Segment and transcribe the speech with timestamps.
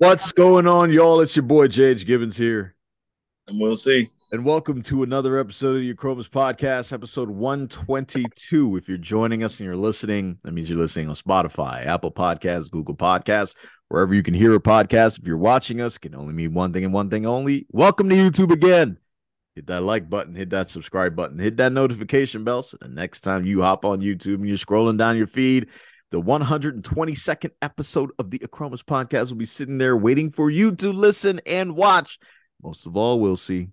[0.00, 1.20] What's going on, y'all?
[1.20, 2.74] It's your boy JH Gibbons here.
[3.46, 4.08] And we'll see.
[4.32, 8.78] And welcome to another episode of your Chromas Podcast, episode 122.
[8.78, 12.70] If you're joining us and you're listening, that means you're listening on Spotify, Apple Podcasts,
[12.70, 13.54] Google Podcasts,
[13.88, 15.18] wherever you can hear a podcast.
[15.18, 17.66] If you're watching us, can only mean one thing and one thing only.
[17.70, 18.96] Welcome to YouTube again.
[19.54, 22.62] Hit that like button, hit that subscribe button, hit that notification bell.
[22.62, 25.68] So the next time you hop on YouTube and you're scrolling down your feed,
[26.10, 30.92] the 122nd episode of the Achromous podcast will be sitting there waiting for you to
[30.92, 32.18] listen and watch.
[32.62, 33.68] Most of all, we'll see.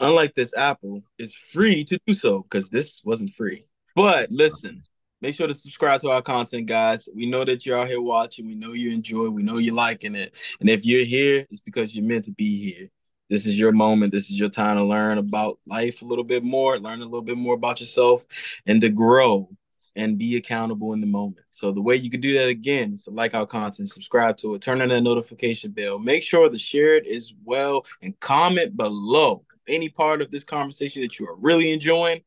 [0.00, 3.66] Unlike this Apple, it's free to do so because this wasn't free.
[3.94, 4.82] But listen,
[5.20, 7.08] make sure to subscribe to our content, guys.
[7.14, 8.46] We know that you're out here watching.
[8.46, 9.28] We know you enjoy.
[9.28, 10.34] We know you're liking it.
[10.58, 12.88] And if you're here, it's because you're meant to be here.
[13.28, 14.10] This is your moment.
[14.10, 17.22] This is your time to learn about life a little bit more, learn a little
[17.22, 18.26] bit more about yourself,
[18.66, 19.48] and to grow
[19.96, 21.40] and be accountable in the moment.
[21.50, 24.54] So the way you can do that again is to like our content, subscribe to
[24.54, 28.76] it, turn on that notification bell, make sure to share it as well, and comment
[28.76, 32.20] below any part of this conversation that you are really enjoying,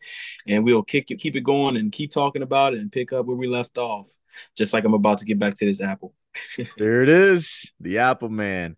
[0.47, 3.25] and we'll kick it, keep it going, and keep talking about it, and pick up
[3.25, 4.09] where we left off.
[4.55, 6.13] Just like I'm about to get back to this apple.
[6.77, 8.75] there it is, the Apple Man.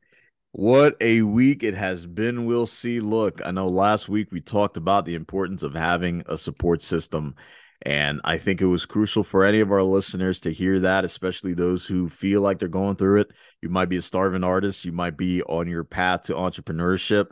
[0.51, 2.45] What a week it has been.
[2.45, 3.01] We'll see.
[3.01, 7.35] Look, I know last week we talked about the importance of having a support system
[7.85, 11.53] and I think it was crucial for any of our listeners to hear that, especially
[11.53, 13.31] those who feel like they're going through it.
[13.61, 17.27] You might be a starving artist, you might be on your path to entrepreneurship,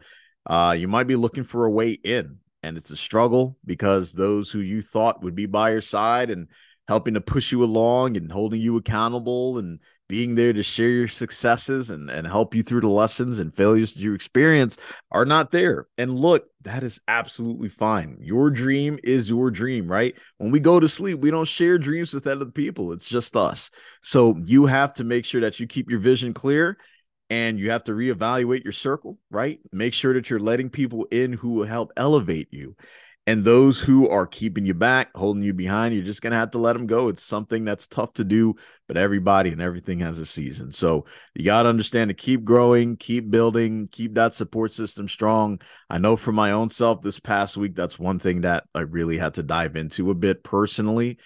[0.46, 4.52] uh, you might be looking for a way in, and it's a struggle because those
[4.52, 6.48] who you thought would be by your side and
[6.88, 11.08] helping to push you along and holding you accountable and being there to share your
[11.08, 14.78] successes and, and help you through the lessons and failures that you experience
[15.12, 15.88] are not there.
[15.98, 18.18] And look, that is absolutely fine.
[18.20, 20.16] Your dream is your dream, right?
[20.38, 23.72] When we go to sleep, we don't share dreams with other people, it's just us.
[24.02, 26.78] So you have to make sure that you keep your vision clear
[27.30, 29.60] and you have to reevaluate your circle, right?
[29.72, 32.76] Make sure that you're letting people in who will help elevate you.
[33.26, 36.52] And those who are keeping you back, holding you behind, you're just going to have
[36.52, 37.08] to let them go.
[37.08, 40.72] It's something that's tough to do, but everybody and everything has a season.
[40.72, 45.62] So you got to understand to keep growing, keep building, keep that support system strong.
[45.90, 49.18] I know for my own self this past week, that's one thing that I really
[49.18, 51.18] had to dive into a bit personally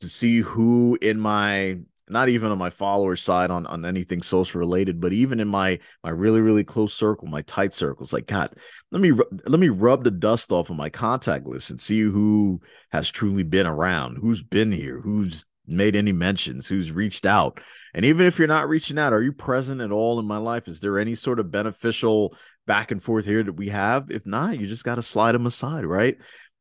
[0.00, 4.58] to see who in my not even on my follower side on on anything social
[4.58, 8.54] related but even in my my really really close circle my tight circles like god
[8.90, 9.12] let me
[9.46, 12.60] let me rub the dust off of my contact list and see who
[12.90, 17.60] has truly been around who's been here who's made any mentions who's reached out.
[17.94, 20.68] And even if you're not reaching out are you present at all in my life?
[20.68, 22.34] Is there any sort of beneficial
[22.66, 24.10] back and forth here that we have?
[24.10, 26.18] If not you just got to slide them aside right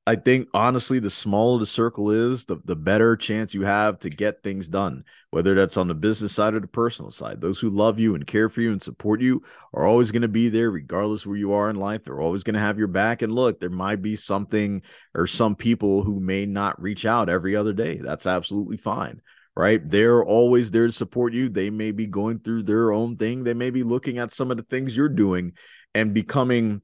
[0.08, 4.10] I think honestly, the smaller the circle is, the, the better chance you have to
[4.10, 7.40] get things done, whether that's on the business side or the personal side.
[7.40, 9.44] Those who love you and care for you and support you
[9.76, 12.04] are always going to be there, regardless where you are in life.
[12.04, 13.22] They're always going to have your back.
[13.22, 14.82] And look, there might be something
[15.14, 17.98] or some people who may not reach out every other day.
[17.98, 19.22] That's absolutely fine.
[19.56, 19.82] Right.
[19.86, 21.50] They're always there to support you.
[21.50, 23.44] They may be going through their own thing.
[23.44, 25.54] They may be looking at some of the things you're doing
[25.94, 26.82] and becoming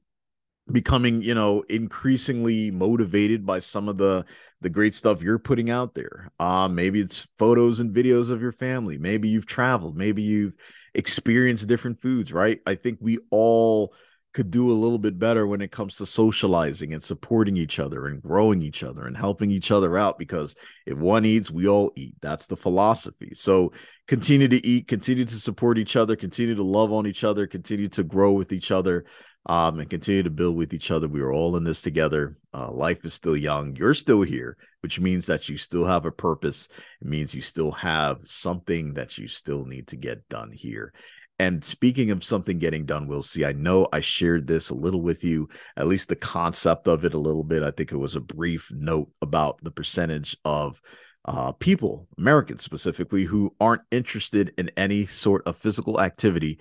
[0.72, 4.24] becoming you know increasingly motivated by some of the
[4.60, 6.30] the great stuff you're putting out there.
[6.38, 8.98] Uh maybe it's photos and videos of your family.
[8.98, 9.96] Maybe you've traveled.
[9.96, 10.54] Maybe you've
[10.94, 12.60] experienced different foods right?
[12.66, 13.94] I think we all
[14.34, 18.06] could do a little bit better when it comes to socializing and supporting each other
[18.06, 20.54] and growing each other and helping each other out because
[20.86, 22.14] if one eats we all eat.
[22.20, 23.32] That's the philosophy.
[23.34, 23.72] So
[24.06, 27.88] continue to eat continue to support each other continue to love on each other continue
[27.88, 29.04] to grow with each other
[29.46, 31.08] um, and continue to build with each other.
[31.08, 32.36] We are all in this together.
[32.52, 33.76] Uh, life is still young.
[33.76, 36.68] You're still here, which means that you still have a purpose.
[37.00, 40.92] It means you still have something that you still need to get done here.
[41.40, 43.44] And speaking of something getting done, we'll see.
[43.44, 47.14] I know I shared this a little with you, at least the concept of it
[47.14, 47.62] a little bit.
[47.62, 50.80] I think it was a brief note about the percentage of
[51.24, 56.58] uh, people, Americans specifically, who aren't interested in any sort of physical activity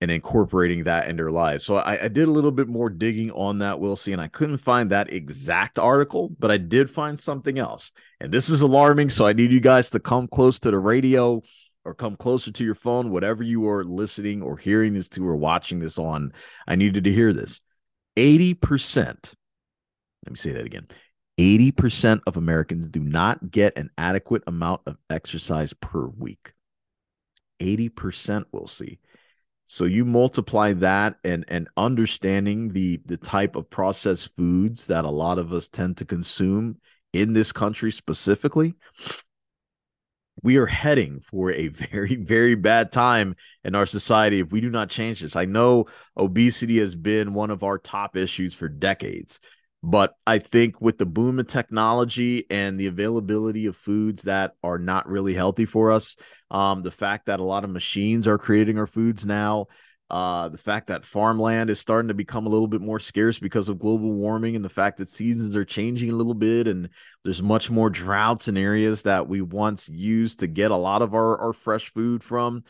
[0.00, 1.64] and incorporating that in their lives.
[1.64, 4.28] So I, I, did a little bit more digging on that, Will see, and I
[4.28, 7.92] couldn't find that exact article, but I did find something else.
[8.20, 9.08] And this is alarming.
[9.08, 11.42] So I need you guys to come close to the radio
[11.84, 15.36] or come closer to your phone, whatever you are listening or hearing this to or
[15.36, 16.32] watching this on.
[16.66, 17.60] I needed to hear this.
[18.16, 19.34] 80%, let
[20.28, 20.88] me say that again.
[21.38, 26.52] 80% of Americans do not get an adequate amount of exercise per week.
[27.60, 28.98] 80% we'll see.
[29.66, 35.10] So you multiply that and and understanding the the type of processed foods that a
[35.10, 36.80] lot of us tend to consume
[37.12, 38.74] in this country specifically.
[40.42, 43.34] we are heading for a very, very bad time
[43.64, 45.36] in our society if we do not change this.
[45.36, 45.86] I know
[46.16, 49.40] obesity has been one of our top issues for decades,
[49.82, 54.78] but I think with the boom of technology and the availability of foods that are
[54.78, 56.16] not really healthy for us,
[56.50, 59.66] um, the fact that a lot of machines are creating our foods now,
[60.08, 63.68] uh, the fact that farmland is starting to become a little bit more scarce because
[63.68, 66.88] of global warming and the fact that seasons are changing a little bit and
[67.24, 71.12] there's much more droughts in areas that we once used to get a lot of
[71.12, 72.62] our, our fresh food from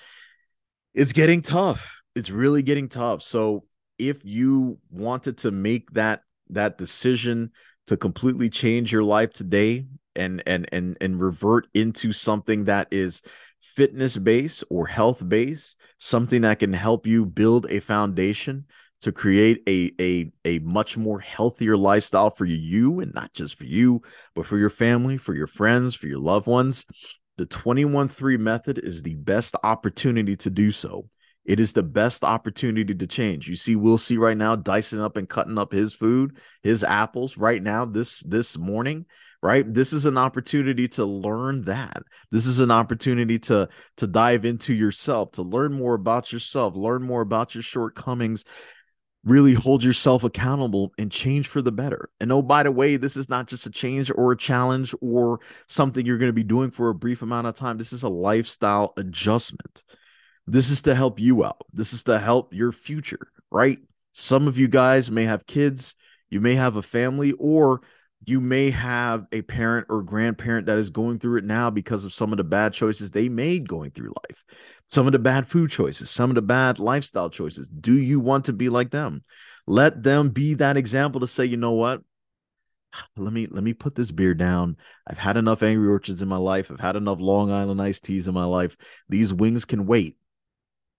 [0.94, 2.00] it's getting tough.
[2.14, 3.20] It's really getting tough.
[3.20, 3.64] So
[3.99, 7.50] if you wanted to make that that decision
[7.87, 13.22] to completely change your life today and and and and revert into something that is
[13.60, 18.64] fitness base or health base, something that can help you build a foundation
[19.02, 23.64] to create a a a much more healthier lifestyle for you and not just for
[23.64, 24.00] you,
[24.34, 26.84] but for your family, for your friends, for your loved ones.
[27.37, 31.10] The 21-3 method is the best opportunity to do so.
[31.46, 33.48] It is the best opportunity to change.
[33.48, 37.37] You see, we'll see right now dicing up and cutting up his food, his apples
[37.37, 39.06] right now, this this morning
[39.43, 39.72] right?
[39.72, 42.02] This is an opportunity to learn that.
[42.32, 47.02] This is an opportunity to to dive into yourself to learn more about yourself learn
[47.02, 48.44] more about your shortcomings
[49.25, 52.08] really hold yourself accountable and change for the better.
[52.20, 55.40] And oh by the way this is not just a change or a challenge or
[55.66, 57.76] something you're going to be doing for a brief amount of time.
[57.76, 59.84] This is a lifestyle adjustment
[60.46, 63.78] this is to help you out this is to help your future right
[64.12, 65.94] some of you guys may have kids
[66.31, 67.82] you may have a family or
[68.25, 72.12] you may have a parent or grandparent that is going through it now because of
[72.12, 74.44] some of the bad choices they made going through life,
[74.90, 77.69] some of the bad food choices, some of the bad lifestyle choices.
[77.69, 79.22] Do you want to be like them?
[79.66, 82.02] Let them be that example to say, you know what?
[83.16, 84.76] Let me let me put this beer down.
[85.06, 86.70] I've had enough Angry Orchards in my life.
[86.70, 88.76] I've had enough Long Island iced teas in my life.
[89.08, 90.16] These wings can wait.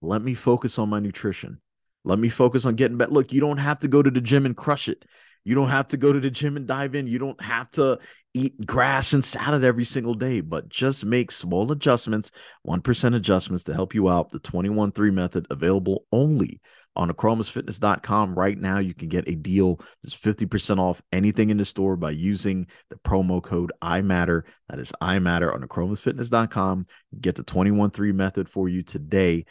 [0.02, 1.60] Let me focus on my nutrition.
[2.04, 3.12] Let me focus on getting better.
[3.12, 5.06] Look, you don't have to go to the gym and crush it.
[5.44, 7.08] You don't have to go to the gym and dive in.
[7.08, 8.00] You don't have to
[8.34, 12.32] eat grass and salad every single day, but just make small adjustments,
[12.68, 14.32] 1% adjustments to help you out.
[14.32, 16.62] The 21 3 method available only
[16.98, 18.80] on acromasfitness.com right now.
[18.80, 22.98] You can get a deal, just 50% off anything in the store by using the
[22.98, 24.44] promo code IMATTER.
[24.70, 26.88] That is IMATTER on acromasfitness.com.
[27.22, 29.46] Get the 21 3 method for you today.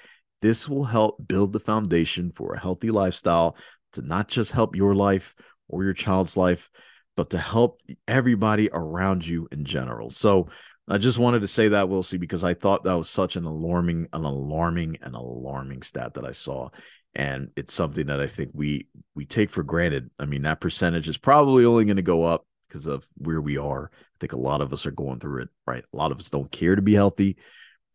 [0.47, 3.57] This will help build the foundation for a healthy lifestyle
[3.95, 5.35] to not just help your life
[5.67, 6.71] or your child's life,
[7.17, 10.09] but to help everybody around you in general.
[10.11, 10.47] So
[10.89, 14.07] I just wanted to say that, Wilsey, because I thought that was such an alarming,
[14.13, 16.69] an alarming, an alarming stat that I saw.
[17.17, 20.13] And it's something that I think we we take for granted.
[20.17, 23.59] I mean, that percentage is probably only going to go up because of where we
[23.59, 23.91] are.
[23.93, 25.83] I think a lot of us are going through it, right?
[25.93, 27.37] A lot of us don't care to be healthy.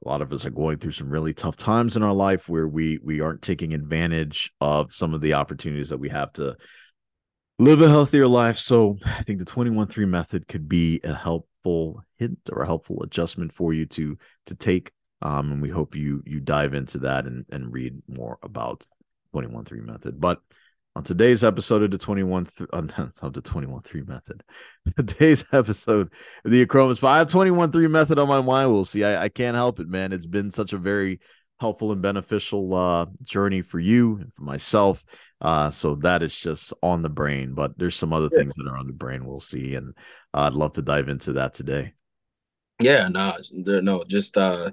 [0.04, 2.68] A lot of us are going through some really tough times in our life where
[2.68, 6.58] we we aren't taking advantage of some of the opportunities that we have to
[7.60, 8.58] live a healthier life.
[8.58, 13.04] So I think the 21 3 method could be a helpful hint or a helpful
[13.04, 14.18] adjustment for you to
[14.48, 14.92] to take.
[15.22, 18.86] Um, and we hope you you dive into that and, and read more about
[19.34, 20.20] 21 3 method.
[20.20, 20.42] But
[20.96, 22.70] on today's episode of the 21 th-
[23.22, 24.44] of the 21 3 method,
[24.96, 26.12] today's episode
[26.44, 28.72] of the Achromous 5 21 3 method on my mind.
[28.72, 29.04] We'll see.
[29.04, 30.14] I, I can't help it, man.
[30.14, 31.20] It's been such a very
[31.60, 35.04] helpful and beneficial uh, journey for you and for myself.
[35.40, 38.40] Uh, so that is just on the brain, but there's some other yeah.
[38.40, 39.96] things that are on the brain we'll see, and
[40.34, 41.94] uh, I'd love to dive into that today.
[42.82, 44.72] Yeah, no, no, just uh,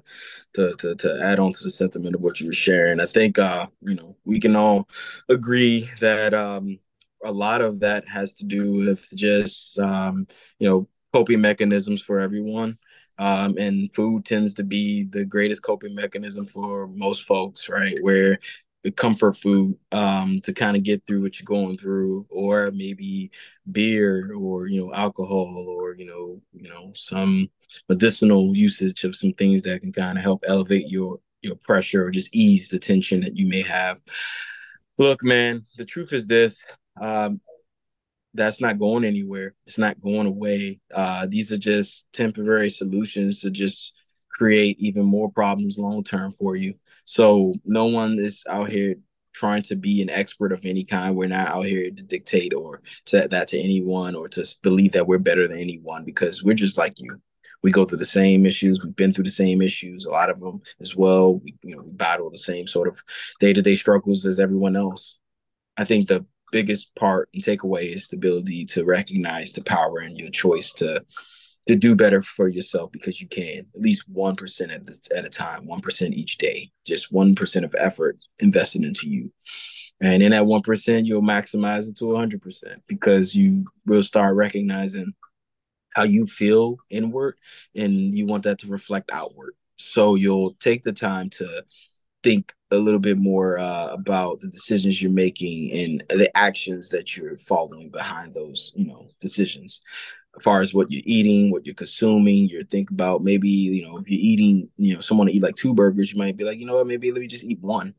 [0.53, 3.37] to, to to add on to the sentiment of what you were sharing, I think
[3.37, 4.89] uh, you know we can all
[5.29, 6.79] agree that um,
[7.23, 10.27] a lot of that has to do with just um,
[10.59, 12.77] you know coping mechanisms for everyone.
[13.17, 17.97] Um, and food tends to be the greatest coping mechanism for most folks, right?
[18.01, 18.39] Where
[18.95, 23.31] comfort food um, to kind of get through what you're going through, or maybe
[23.71, 27.49] beer, or you know, alcohol, or you know, you know, some
[27.87, 32.11] medicinal usage of some things that can kind of help elevate your your pressure or
[32.11, 33.99] just ease the tension that you may have.
[34.97, 36.63] Look, man, the truth is this:
[37.01, 37.41] um,
[38.33, 39.55] that's not going anywhere.
[39.65, 40.79] It's not going away.
[40.93, 43.93] Uh, these are just temporary solutions to just
[44.39, 46.73] create even more problems long term for you.
[47.03, 48.95] So no one is out here
[49.33, 51.15] trying to be an expert of any kind.
[51.15, 55.07] We're not out here to dictate or to that to anyone or to believe that
[55.07, 57.21] we're better than anyone because we're just like you.
[57.61, 58.81] We go through the same issues.
[58.81, 61.35] We've been through the same issues, a lot of them as well.
[61.35, 63.03] We, you know, battle the same sort of
[63.41, 65.19] day to day struggles as everyone else.
[65.75, 70.15] I think the biggest part and takeaway is the ability to recognize the power in
[70.15, 71.03] your choice to
[71.69, 75.29] to do better for yourself because you can at least 1% at, this, at a
[75.29, 79.31] time 1% each day just 1% of effort invested into you.
[80.01, 85.13] And in that 1% you'll maximize it to 100% because you will start recognizing
[85.91, 87.35] how you feel inward
[87.75, 89.53] and you want that to reflect outward.
[89.75, 91.63] So you'll take the time to
[92.23, 97.15] think a little bit more uh, about the decisions you're making and the actions that
[97.15, 99.81] you're following behind those you know decisions
[100.43, 104.09] far as what you're eating what you're consuming you're think about maybe you know if
[104.09, 106.65] you're eating you know someone to eat like two burgers you might be like you
[106.65, 106.87] know what?
[106.87, 107.93] Maybe let me just eat one.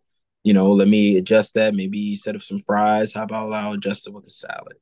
[0.45, 1.75] You know let me adjust that.
[1.75, 3.13] Maybe instead of some fries.
[3.13, 4.77] How about i'll adjust it with a salad?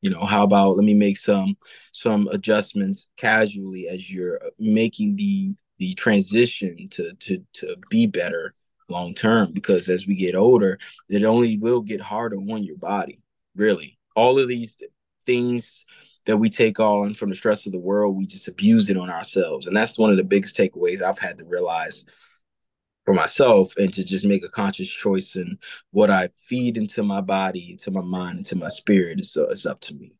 [0.00, 1.56] You know how about let me make some
[1.92, 8.54] some adjustments casually as you're uh, making the the transition to to to be better
[8.88, 10.78] long term because as we get older,
[11.08, 13.20] it only will get harder on your body.
[13.56, 14.80] Really, all of these
[15.26, 15.84] things
[16.26, 18.96] that we take all on from the stress of the world, we just abuse it
[18.96, 22.04] on ourselves, and that's one of the biggest takeaways I've had to realize
[23.04, 25.58] for myself and to just make a conscious choice in
[25.90, 29.18] what I feed into my body, into my mind, into my spirit.
[29.18, 30.12] It's, uh, it's up to me.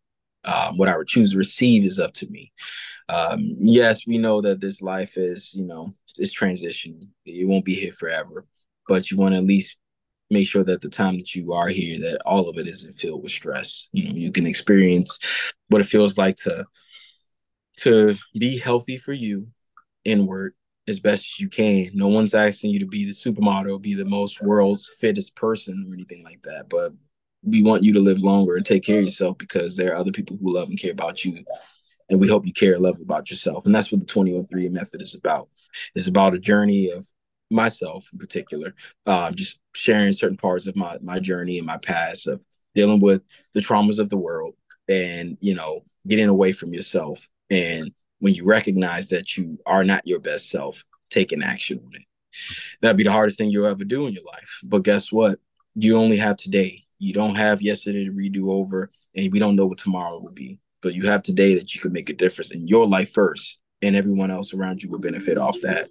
[0.44, 2.52] Um, what I would choose to receive is up to me.
[3.08, 7.12] Um, yes, we know that this life is, you know, it's transition.
[7.24, 8.46] It won't be here forever
[8.88, 9.78] but you want to at least
[10.32, 13.22] make sure that the time that you are here that all of it isn't filled
[13.22, 13.88] with stress.
[13.92, 15.18] You know you can experience
[15.68, 16.64] what it feels like to
[17.78, 19.48] to be healthy for you
[20.04, 20.54] inward
[20.88, 21.90] as best as you can.
[21.94, 25.94] No one's asking you to be the supermodel be the most world's fittest person or
[25.94, 26.92] anything like that but
[27.44, 30.12] we want you to live longer and take care of yourself because there are other
[30.12, 31.44] people who love and care about you
[32.08, 33.64] and we hope you care and love about yourself.
[33.64, 35.48] And that's what the 21-3 method is about.
[35.94, 37.06] It's about a journey of
[37.52, 38.74] myself in particular,
[39.06, 42.44] uh, just sharing certain parts of my my journey and my past of
[42.74, 44.54] dealing with the traumas of the world
[44.88, 47.28] and you know getting away from yourself.
[47.50, 52.02] And when you recognize that you are not your best self taking action on it.
[52.80, 54.60] That'd be the hardest thing you'll ever do in your life.
[54.64, 55.38] But guess what?
[55.74, 56.84] You only have today.
[56.98, 60.58] You don't have yesterday to redo over and we don't know what tomorrow will be.
[60.80, 63.94] But you have today that you can make a difference in your life first and
[63.96, 65.90] everyone else around you will benefit off that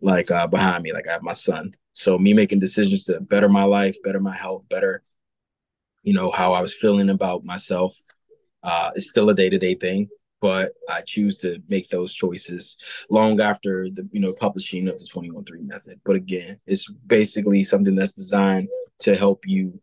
[0.00, 0.92] like uh, behind me.
[0.92, 1.74] Like I have my son.
[1.92, 5.02] So me making decisions to better my life, better my health, better,
[6.02, 7.98] you know, how I was feeling about myself.
[8.62, 10.08] Uh, it's still a day to day thing,
[10.40, 12.76] but I choose to make those choices
[13.10, 16.00] long after the you know publishing of the 21 3 method.
[16.04, 18.68] But again, it's basically something that's designed
[19.00, 19.80] to help you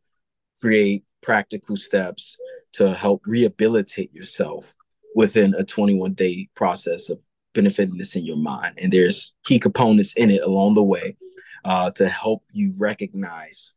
[0.60, 2.38] create practical steps
[2.74, 4.74] to help rehabilitate yourself
[5.16, 7.20] within a 21 day process of
[7.56, 8.76] benefiting this in your mind.
[8.78, 11.18] And there's key components in it along the way
[11.64, 13.74] uh, to help you recognize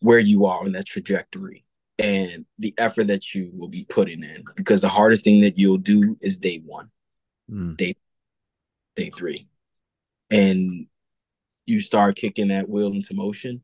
[0.00, 1.64] where you are on that trajectory
[1.98, 4.44] and the effort that you will be putting in.
[4.56, 6.90] Because the hardest thing that you'll do is day one,
[7.50, 7.76] mm.
[7.78, 7.96] day
[8.96, 9.48] day three,
[10.30, 10.86] and
[11.64, 13.62] you start kicking that wheel into motion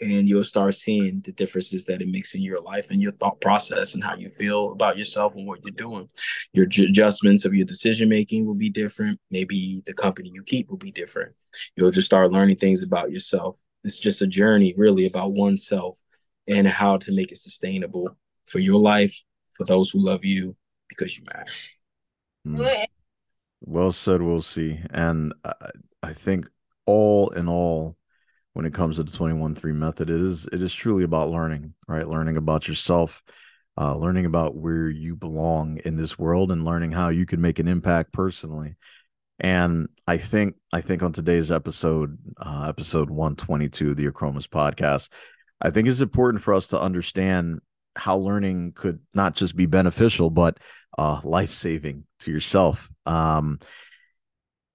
[0.00, 3.40] and you'll start seeing the differences that it makes in your life and your thought
[3.40, 6.08] process and how you feel about yourself and what you're doing.
[6.52, 9.18] Your adjustments of your decision making will be different.
[9.30, 11.34] Maybe the company you keep will be different.
[11.76, 13.58] You'll just start learning things about yourself.
[13.84, 15.98] It's just a journey, really, about oneself
[16.46, 19.20] and how to make it sustainable for your life,
[19.54, 20.56] for those who love you,
[20.88, 21.52] because you matter.
[22.46, 22.86] Mm.
[23.60, 24.80] Well said, we'll see.
[24.90, 25.52] And I,
[26.02, 26.48] I think
[26.86, 27.96] all in all,
[28.58, 32.08] when it comes to the 21-3 method it is it is truly about learning right?
[32.08, 33.22] Learning about yourself
[33.80, 37.60] uh, learning about where you belong in this world and learning how you can make
[37.60, 38.74] an impact personally.
[39.38, 45.08] And i think i think on today's episode uh, episode 122 of the Achromous podcast
[45.60, 47.60] i think it's important for us to understand
[47.94, 50.58] how learning could not just be beneficial but
[50.98, 52.90] uh, life-saving to yourself.
[53.06, 53.60] Um,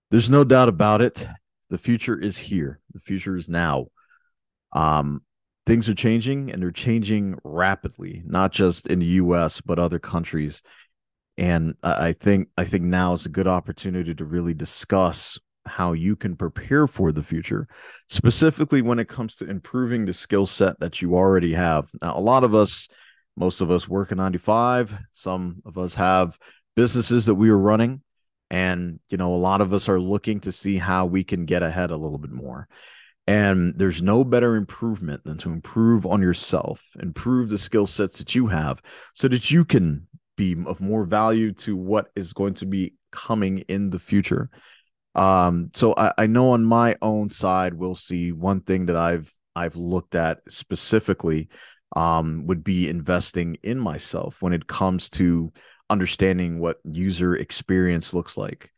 [0.09, 1.27] there's no doubt about it
[1.73, 2.79] the future is here.
[2.93, 3.87] The future is now.
[4.73, 5.23] Um,
[5.65, 10.61] things are changing and they're changing rapidly, not just in the US, but other countries.
[11.35, 16.15] And I think I think now is a good opportunity to really discuss how you
[16.15, 17.67] can prepare for the future,
[18.07, 21.89] specifically when it comes to improving the skill set that you already have.
[22.03, 22.87] Now, a lot of us,
[23.35, 26.37] most of us work a 95, some of us have
[26.75, 28.03] businesses that we are running
[28.53, 31.63] and, you know, a lot of us are looking to see how we can get
[31.63, 32.67] ahead a little bit more.
[33.25, 38.35] And there's no better improvement than to improve on yourself, improve the skill sets that
[38.35, 38.79] you have
[39.15, 40.07] so that you can
[40.37, 44.51] be of more value to what is going to be coming in the future.
[45.15, 49.33] Um, so I, I know on my own side, we'll see one thing that I've
[49.55, 51.49] I've looked at specifically
[51.95, 55.51] um, would be investing in myself when it comes to
[55.93, 58.71] understanding what user experience looks like,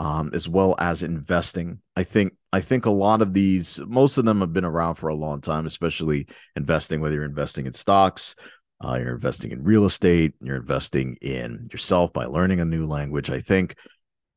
[0.00, 1.80] um, as well as investing.
[1.94, 5.08] I think I think a lot of these, most of them have been around for
[5.08, 7.00] a long time, especially investing.
[7.00, 8.34] Whether you're investing in stocks,
[8.84, 13.30] uh, you're investing in real estate, you're investing in yourself by learning a new language.
[13.30, 13.76] I think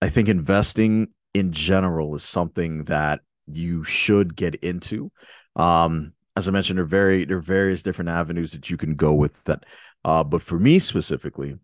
[0.02, 5.12] I think investing in general is something that you should get into.
[5.56, 8.96] Um, as I mentioned, there are very there are various different avenues that you can
[8.96, 9.64] go with that.
[10.06, 11.56] Uh, but for me specifically,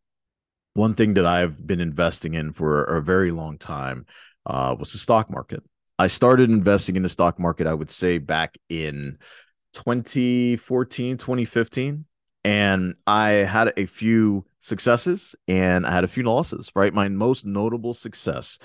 [0.73, 4.05] one thing that I've been investing in for a very long time
[4.45, 5.63] uh, was the stock market.
[5.99, 9.17] I started investing in the stock market, I would say, back in
[9.73, 12.05] 2014, 2015.
[12.45, 16.93] And I had a few successes and I had a few losses, right?
[16.93, 18.59] My most notable success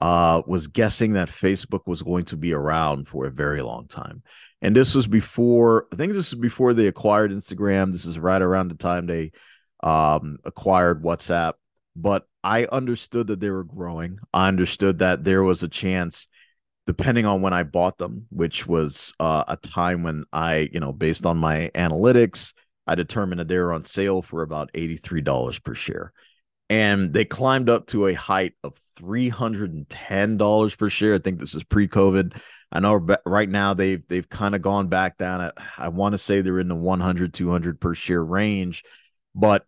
[0.00, 4.22] uh, was guessing that Facebook was going to be around for a very long time.
[4.62, 7.92] And this was before, I think this was before they acquired Instagram.
[7.92, 9.32] This is right around the time they
[9.84, 11.52] um, acquired WhatsApp.
[11.94, 14.18] But I understood that they were growing.
[14.32, 16.26] I understood that there was a chance,
[16.86, 20.92] depending on when I bought them, which was uh, a time when I, you know,
[20.92, 22.52] based on my analytics,
[22.88, 26.12] I determined that they were on sale for about $83 per share
[26.70, 31.14] and they climbed up to a height of $310 per share.
[31.14, 32.40] I think this is pre-COVID.
[32.72, 36.18] I know right now they've they've kind of gone back down at I want to
[36.18, 38.82] say they're in the 100 200 per share range,
[39.34, 39.64] but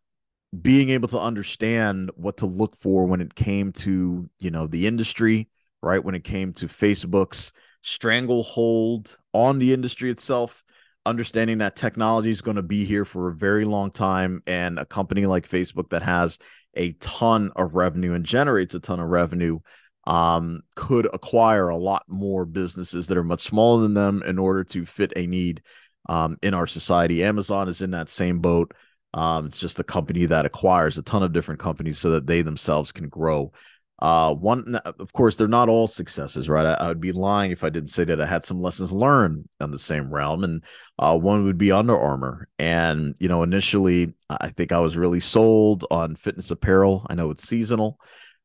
[0.62, 4.86] being able to understand what to look for when it came to, you know, the
[4.86, 5.48] industry,
[5.82, 6.02] right?
[6.02, 10.62] When it came to Facebook's stranglehold on the industry itself,
[11.04, 14.84] understanding that technology is going to be here for a very long time and a
[14.84, 16.38] company like Facebook that has
[16.74, 19.58] a ton of revenue and generates a ton of revenue
[20.06, 24.62] um, could acquire a lot more businesses that are much smaller than them in order
[24.62, 25.62] to fit a need
[26.08, 27.24] um, in our society.
[27.24, 28.72] Amazon is in that same boat.
[29.16, 32.42] Um, it's just a company that acquires a ton of different companies so that they
[32.42, 33.50] themselves can grow.
[33.98, 36.66] Uh, one, of course, they're not all successes, right?
[36.66, 39.48] I, I, would be lying if I didn't say that I had some lessons learned
[39.58, 40.62] on the same realm, and
[40.98, 42.46] uh, one would be Under Armour.
[42.58, 47.06] And you know, initially, I think I was really sold on fitness apparel.
[47.08, 47.98] I know it's seasonal,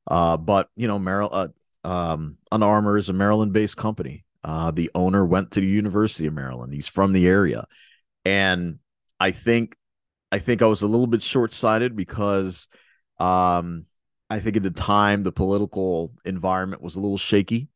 [0.08, 1.54] uh, but you know, Maryland,
[1.84, 4.24] uh, um, Under Armour is a Maryland-based company.
[4.46, 6.74] Uh, the owner went to the University of Maryland.
[6.74, 7.66] He's from the area,
[8.24, 8.80] and
[9.20, 9.76] I think,
[10.32, 12.68] I think I was a little bit short-sighted because.
[13.20, 13.86] Um,
[14.32, 17.68] I think at the time the political environment was a little shaky,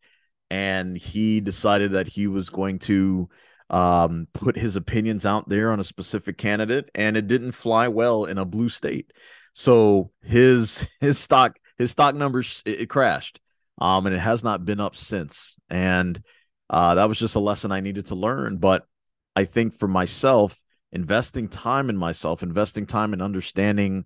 [0.50, 3.28] and he decided that he was going to
[3.70, 8.24] um, put his opinions out there on a specific candidate, and it didn't fly well
[8.24, 9.12] in a blue state.
[9.52, 13.42] So his his stock his stock numbers it, it crashed,
[13.82, 15.58] um, and it has not been up since.
[15.70, 16.24] And
[16.70, 18.60] uh, that was just a lesson I needed to learn.
[18.60, 18.88] But
[19.36, 20.58] I think for myself,
[20.92, 24.06] investing time in myself, investing time in understanding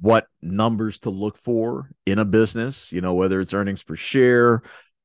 [0.00, 4.62] what numbers to look for in a business, you know, whether it's earnings per share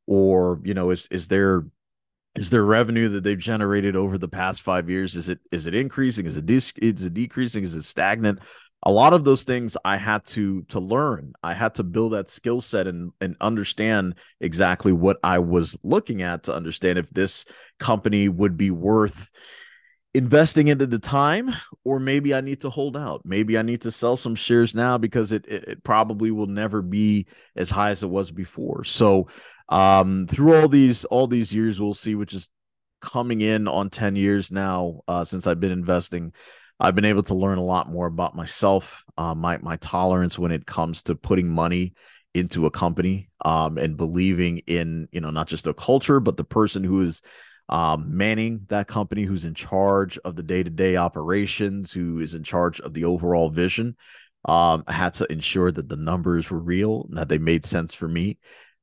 [0.08, 1.66] or, you know, is is there
[2.36, 5.16] is there revenue that they've generated over the past 5 years?
[5.16, 6.26] Is it is it increasing?
[6.26, 7.64] Is it de- is it decreasing?
[7.64, 8.40] Is it stagnant?
[8.84, 11.34] A lot of those things I had to to learn.
[11.44, 16.24] I had to build that skill set and and understand exactly what I was looking
[16.24, 17.46] at to understand if this
[17.80, 19.30] company would be worth
[20.14, 23.22] investing into the time or maybe i need to hold out.
[23.24, 26.82] Maybe i need to sell some shares now because it, it, it probably will never
[26.82, 28.84] be as high as it was before.
[28.84, 29.28] So
[29.70, 32.50] um through all these all these years we'll see which is
[33.00, 36.34] coming in on 10 years now uh since i've been investing.
[36.80, 40.52] I've been able to learn a lot more about myself uh, my my tolerance when
[40.52, 41.94] it comes to putting money
[42.34, 46.44] into a company um and believing in you know not just a culture but the
[46.44, 47.22] person who is
[47.72, 52.34] um, manning that company, who's in charge of the day to day operations, who is
[52.34, 53.96] in charge of the overall vision.
[54.44, 57.94] Um, I had to ensure that the numbers were real and that they made sense
[57.94, 58.40] for me.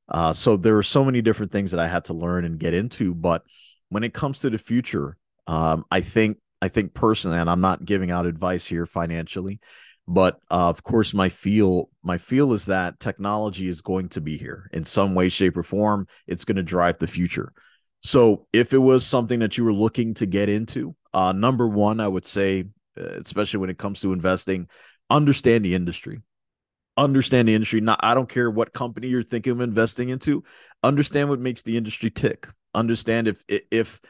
[0.08, 2.74] Uh, so there were so many different things that I had to learn and get
[2.74, 3.14] into.
[3.14, 3.42] But
[3.90, 7.84] when it comes to the future, um, I think I think personally, and I'm not
[7.84, 9.60] giving out advice here financially,
[10.06, 14.38] but uh, of course, my feel my feel is that technology is going to be
[14.38, 16.06] here in some way, shape, or form.
[16.26, 17.52] It's going to drive the future.
[18.02, 22.00] So if it was something that you were looking to get into, uh, number one,
[22.00, 22.64] I would say,
[22.98, 24.68] uh, especially when it comes to investing,
[25.10, 26.20] understand the industry.
[26.96, 27.80] Understand the industry.
[27.80, 30.42] Not, I don't care what company you're thinking of investing into.
[30.82, 32.48] Understand what makes the industry tick.
[32.74, 34.00] Understand if if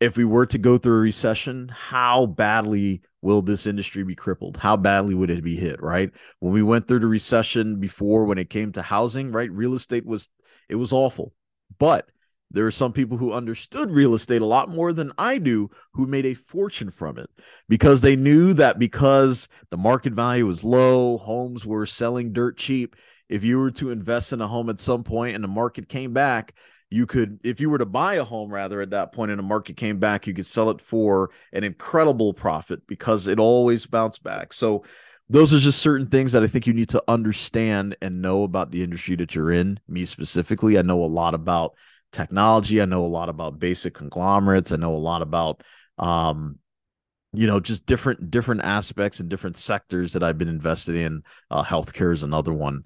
[0.00, 4.56] if we were to go through a recession, how badly will this industry be crippled?
[4.56, 5.80] How badly would it be hit?
[5.80, 9.74] Right when we went through the recession before, when it came to housing, right, real
[9.74, 10.28] estate was
[10.68, 11.32] it was awful,
[11.78, 12.08] but
[12.52, 16.06] there are some people who understood real estate a lot more than I do who
[16.06, 17.30] made a fortune from it
[17.68, 22.96] because they knew that because the market value was low, homes were selling dirt cheap.
[23.28, 26.12] If you were to invest in a home at some point and the market came
[26.12, 26.54] back,
[26.92, 29.42] you could if you were to buy a home rather at that point and the
[29.42, 34.22] market came back you could sell it for an incredible profit because it always bounced
[34.22, 34.84] back so
[35.30, 38.70] those are just certain things that i think you need to understand and know about
[38.70, 41.72] the industry that you're in me specifically i know a lot about
[42.12, 45.62] technology i know a lot about basic conglomerates i know a lot about
[45.98, 46.58] um
[47.32, 51.64] you know just different different aspects and different sectors that i've been invested in uh,
[51.64, 52.84] healthcare is another one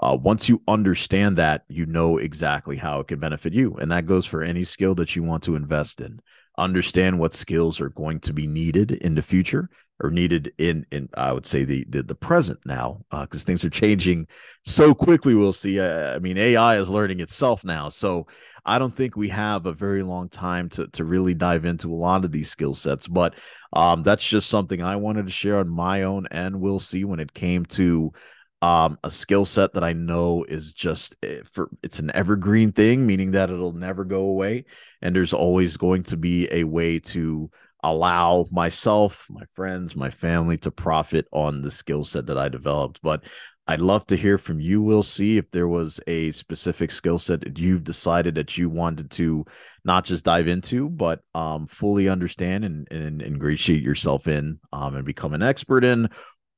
[0.00, 3.74] uh, once you understand that, you know exactly how it can benefit you.
[3.74, 6.20] And that goes for any skill that you want to invest in.
[6.56, 9.68] Understand what skills are going to be needed in the future
[10.00, 13.64] or needed in in I would say the the, the present now because uh, things
[13.64, 14.26] are changing
[14.64, 15.34] so quickly.
[15.34, 15.80] We'll see.
[15.80, 18.26] Uh, I mean, AI is learning itself now, so
[18.64, 21.96] I don't think we have a very long time to to really dive into a
[21.96, 23.08] lot of these skill sets.
[23.08, 23.34] But
[23.72, 27.20] um, that's just something I wanted to share on my own, and we'll see when
[27.20, 28.12] it came to
[28.60, 33.06] um a skill set that i know is just eh, for it's an evergreen thing
[33.06, 34.64] meaning that it'll never go away
[35.00, 37.48] and there's always going to be a way to
[37.82, 43.00] allow myself my friends my family to profit on the skill set that i developed
[43.02, 43.22] but
[43.68, 47.40] i'd love to hear from you we'll see if there was a specific skill set
[47.40, 49.44] that you've decided that you wanted to
[49.84, 55.04] not just dive into but um fully understand and, and ingratiate yourself in um and
[55.04, 56.08] become an expert in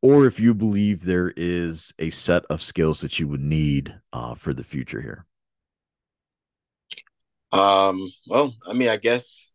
[0.02, 4.34] or if you believe there is a set of skills that you would need uh,
[4.34, 5.26] for the future here.
[7.52, 9.49] Um, well, I mean, I guess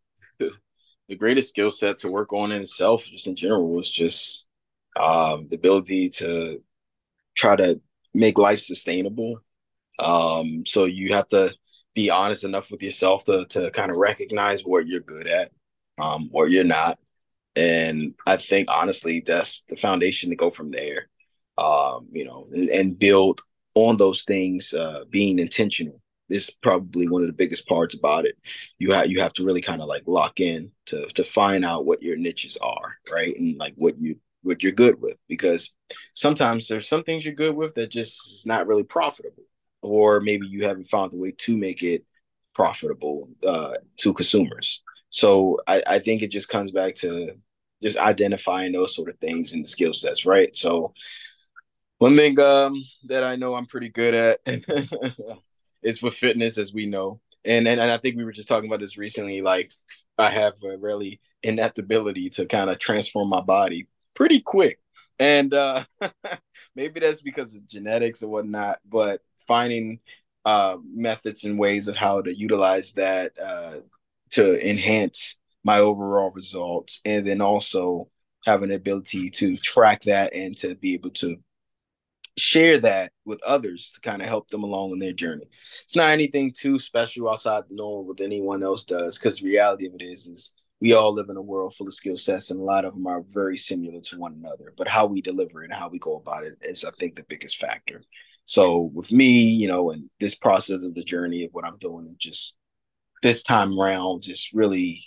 [1.07, 4.47] the greatest skill set to work on in itself, just in general, was just
[4.99, 6.61] um, the ability to
[7.35, 7.79] try to
[8.13, 9.39] make life sustainable.
[9.99, 11.53] Um, so you have to
[11.93, 15.51] be honest enough with yourself to to kind of recognize what you're good at,
[15.97, 16.99] um, or you're not,
[17.55, 21.07] and I think honestly, that's the foundation to go from there.
[21.57, 23.41] Um, you know, and build
[23.75, 28.37] on those things, uh, being intentional is probably one of the biggest parts about it.
[28.77, 31.85] You have you have to really kind of like lock in to to find out
[31.85, 33.37] what your niches are, right?
[33.37, 35.73] And like what you what you're good with because
[36.13, 39.43] sometimes there's some things you're good with that just is not really profitable
[39.81, 42.05] or maybe you haven't found a way to make it
[42.53, 47.31] profitable uh, to consumers so I, I think it just comes back to
[47.81, 50.53] just identifying those sort of things and the skill sets, right?
[50.55, 50.93] So
[51.99, 54.39] one thing um, that I know I'm pretty good at
[55.85, 57.21] is with fitness, as we know.
[57.45, 59.41] And, and and I think we were just talking about this recently.
[59.41, 59.71] Like
[60.17, 64.79] I have a really inept ability to kind of transform my body pretty quick,
[65.19, 65.85] and uh,
[66.75, 68.79] maybe that's because of genetics or whatnot.
[68.83, 69.99] But finding
[70.43, 73.77] uh, methods and ways of how to utilize that uh,
[74.31, 78.07] to enhance my overall results and then also
[78.45, 81.37] have an ability to track that and to be able to
[82.37, 85.45] share that with others to kind of help them along in their journey.
[85.83, 89.87] It's not anything too special outside the norm with anyone else does, because the reality
[89.87, 92.59] of it is, is we all live in a world full of skill sets, and
[92.59, 94.73] a lot of them are very similar to one another.
[94.77, 97.57] But how we deliver and how we go about it is, I think, the biggest
[97.57, 98.03] factor.
[98.43, 102.05] So with me, you know, and this process of the journey of what I'm doing,
[102.07, 102.57] and just
[103.23, 105.05] this time around, just really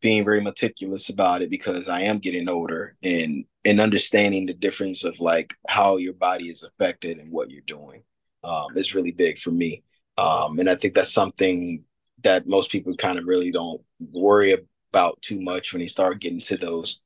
[0.00, 5.04] being very meticulous about it because I am getting older and and understanding the difference
[5.04, 8.02] of like how your body is affected and what you're doing
[8.44, 9.82] um, is really big for me.
[10.16, 11.84] Um, and I think that's something
[12.22, 13.80] that most people kind of really don't
[14.12, 14.56] worry
[14.90, 17.02] about too much when they start getting to those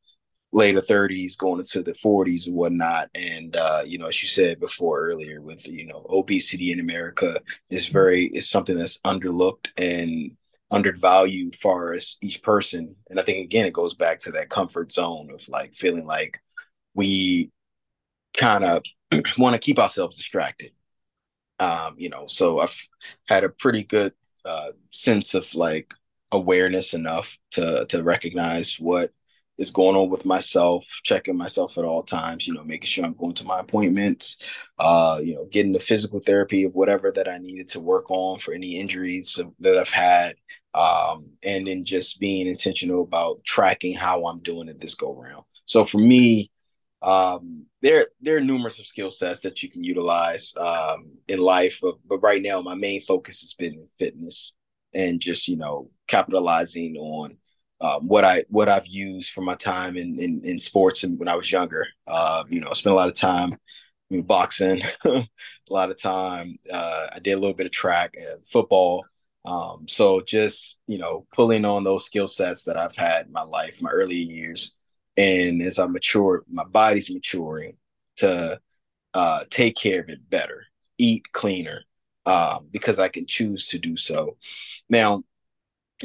[0.52, 4.61] later 30s going into the 40s and whatnot and uh, you know as you said
[4.61, 10.37] before earlier with you know obesity in america is very is something that's underlooked and
[10.73, 12.97] undervalued far as each person.
[13.11, 16.41] And I think again it goes back to that comfort zone of like feeling like
[16.95, 17.51] we
[18.35, 18.83] kind of
[19.39, 20.73] want to keep ourselves distracted.
[21.61, 22.77] Um, you know, so I've
[23.27, 25.95] had a pretty good uh, sense of like
[26.33, 29.13] awareness enough to to recognize what
[29.59, 33.15] is going on with myself, checking myself at all times, you know, making sure I'm
[33.15, 34.39] going to my appointments,
[34.79, 38.39] uh, you know, getting the physical therapy of whatever that I needed to work on
[38.39, 40.37] for any injuries that I've had,
[40.75, 45.45] um, and then just being intentional about tracking how I'm doing it this go round.
[45.65, 46.51] So for me,
[47.03, 51.79] um, there there are numerous of skill sets that you can utilize um, in life,
[51.83, 54.55] but but right now my main focus has been fitness
[54.95, 57.37] and just you know capitalizing on
[57.81, 61.29] um, what I what I've used for my time in in, in sports and when
[61.29, 61.87] I was younger.
[62.07, 65.27] Uh, you know, I spent a lot of time I mean, boxing, a
[65.71, 66.57] lot of time.
[66.71, 69.05] Uh, I did a little bit of track, football,
[69.44, 73.42] Um, so just you know, pulling on those skill sets that I've had in my
[73.42, 74.76] life, my early years,
[75.16, 77.76] and as I mature, my body's maturing
[78.16, 78.61] to
[79.14, 80.64] uh, take care of it better,
[80.98, 81.83] eat cleaner,
[82.26, 84.37] um, because I can choose to do so.
[84.88, 85.24] Now,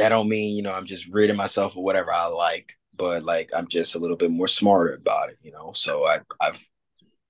[0.01, 3.51] I don't mean you know I'm just ridding myself of whatever I like, but like
[3.55, 5.71] I'm just a little bit more smarter about it, you know.
[5.73, 6.67] So I, I've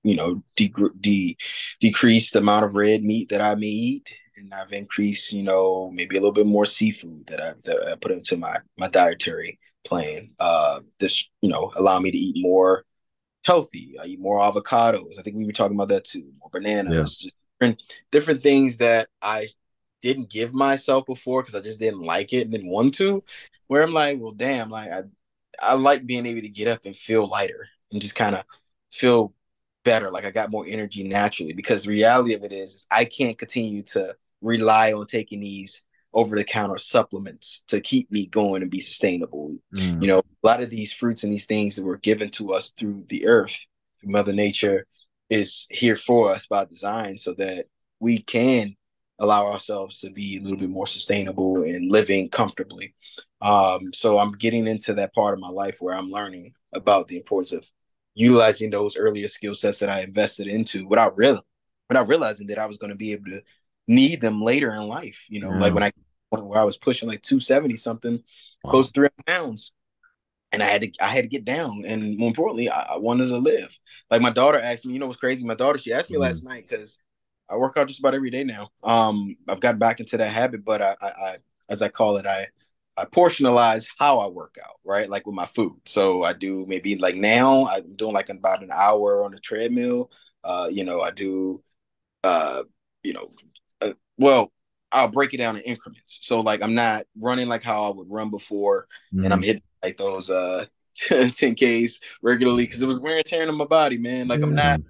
[0.02, 1.36] you know de- de-
[1.80, 5.90] decreased the amount of red meat that I may eat and I've increased, you know,
[5.92, 9.58] maybe a little bit more seafood that I've that I put into my my dietary
[9.84, 10.30] plan.
[10.38, 12.84] Uh, this, you know, allow me to eat more
[13.44, 13.94] healthy.
[14.02, 15.18] I eat more avocados.
[15.18, 16.24] I think we were talking about that too.
[16.40, 17.30] More bananas, yeah.
[17.60, 19.48] different different things that I
[20.00, 23.24] didn't give myself before because I just didn't like it and didn't want to.
[23.66, 25.02] Where I'm like, well, damn, like I
[25.60, 28.44] I like being able to get up and feel lighter and just kind of
[28.92, 29.34] feel
[29.84, 30.10] better.
[30.10, 33.38] Like I got more energy naturally because the reality of it is, is I can't
[33.38, 35.82] continue to rely on taking these
[36.14, 39.54] over the counter supplements to keep me going and be sustainable.
[39.74, 40.02] Mm.
[40.02, 42.72] You know, a lot of these fruits and these things that were given to us
[42.72, 43.56] through the earth,
[44.00, 44.86] through Mother Nature,
[45.28, 47.66] is here for us by design so that
[48.00, 48.74] we can
[49.18, 52.94] allow ourselves to be a little bit more sustainable and living comfortably.
[53.42, 57.16] Um, so I'm getting into that part of my life where I'm learning about the
[57.16, 57.68] importance of
[58.14, 61.44] utilizing those earlier skill sets that I invested into without real
[61.88, 63.42] without realizing that I was going to be able to
[63.88, 65.26] need them later in life.
[65.28, 65.60] You know, yeah.
[65.60, 65.92] like when I
[66.30, 68.22] where I was pushing like 270 something,
[68.62, 68.70] wow.
[68.70, 69.72] close to 300 pounds.
[70.52, 71.84] And I had to I had to get down.
[71.86, 73.76] And more importantly, I, I, wanted to live.
[74.10, 75.44] Like my daughter asked me, you know what's crazy?
[75.44, 76.98] My daughter, she asked me mm last night because
[77.50, 78.70] I work out just about every day now.
[78.82, 81.36] Um, I've gotten back into that habit, but I, I, I
[81.68, 82.46] as I call it, I
[82.96, 85.08] I portionalize how I work out, right?
[85.08, 85.76] Like with my food.
[85.84, 90.10] So I do maybe like now I'm doing like about an hour on the treadmill.
[90.42, 91.62] Uh, you know, I do
[92.24, 92.62] uh,
[93.02, 93.30] you know,
[94.18, 94.52] well,
[94.90, 96.18] I'll break it down in increments.
[96.22, 99.24] So like I'm not running like how I would run before, mm-hmm.
[99.24, 99.46] and I'm mm-hmm.
[99.46, 103.98] hitting like those uh 10Ks regularly because it was wear and tearing on my body,
[103.98, 104.28] man.
[104.28, 104.80] Like I'm not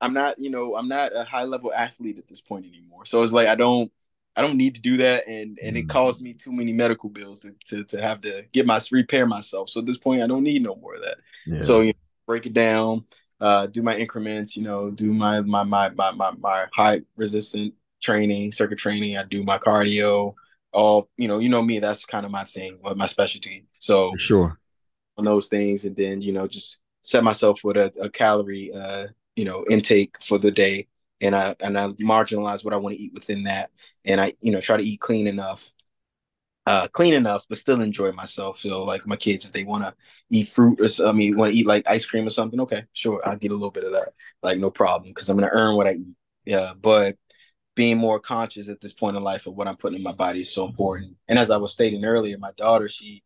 [0.00, 3.04] I'm not, you know, I'm not a high level athlete at this point anymore.
[3.06, 3.90] So it's like I don't
[4.36, 5.88] I don't need to do that and and it mm.
[5.88, 9.70] caused me too many medical bills to, to, to have to get my repair myself.
[9.70, 11.18] So at this point I don't need no more of that.
[11.46, 11.62] Yeah.
[11.62, 13.04] So you know, break it down,
[13.40, 17.74] uh do my increments, you know, do my my my my my, my high resistant
[18.02, 19.16] training, circuit training.
[19.16, 20.34] I do my cardio.
[20.72, 21.78] All you know, you know me.
[21.78, 23.66] That's kind of my thing, my specialty.
[23.78, 24.58] So For sure
[25.16, 29.06] on those things, and then you know just set myself with a, a calorie, uh,
[29.34, 30.86] you know, intake for the day,
[31.20, 33.70] and I and I marginalize what I want to eat within that,
[34.04, 35.70] and I you know try to eat clean enough.
[36.66, 38.58] Uh, clean enough, but still enjoy myself.
[38.58, 39.94] So, like my kids, if they want to
[40.30, 43.22] eat fruit or I mean, want to eat like ice cream or something, okay, sure,
[43.24, 44.08] I'll get a little bit of that,
[44.42, 46.16] like no problem, because I'm gonna earn what I eat.
[46.44, 47.16] Yeah, but
[47.76, 50.40] being more conscious at this point in life of what I'm putting in my body
[50.40, 51.14] is so important.
[51.28, 53.22] And as I was stating earlier, my daughter, she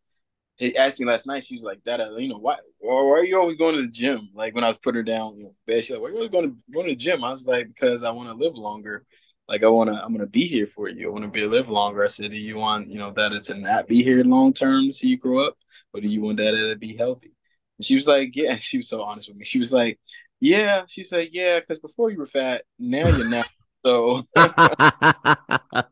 [0.77, 3.55] asked me last night, she was like, Dad, you know, why, why are you always
[3.55, 4.29] going to the gym?
[4.35, 6.17] Like when I was putting her down, you know, bed, she's like, why are you
[6.17, 7.23] always going to, going to the gym?
[7.23, 9.05] I was like, because I want to live longer.
[9.47, 11.07] Like I want to, I'm going to be here for you.
[11.07, 12.03] I want to be live longer.
[12.03, 15.07] I said, do you want, you know, that to not be here long term see
[15.07, 15.55] you grow up?
[15.93, 17.33] Or do you want that to be healthy?
[17.77, 18.55] And she was like, yeah.
[18.59, 19.45] She was so honest with me.
[19.45, 19.97] She was like,
[20.41, 20.83] yeah.
[20.87, 23.47] She said, yeah, because before you were fat, now you're not.
[23.85, 24.55] So, yeah,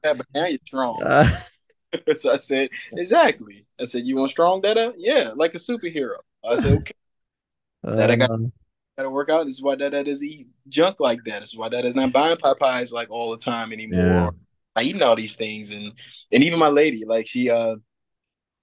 [0.03, 1.01] but now you're strong.
[1.91, 3.65] Uh, so I said, exactly.
[3.79, 4.93] I said, you want strong data?
[4.95, 6.17] Yeah, like a superhero.
[6.47, 6.93] I said, okay.
[7.83, 8.29] Uh, that I got
[8.99, 9.45] to work out.
[9.45, 11.39] This is why Dada doesn't eat junk like that.
[11.39, 13.99] This is why Dada's not buying Popeyes like all the time anymore.
[13.99, 14.29] Yeah.
[14.75, 15.91] I eating all these things, and
[16.31, 17.75] and even my lady, like she uh